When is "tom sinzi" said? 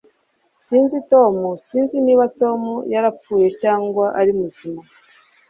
1.11-1.95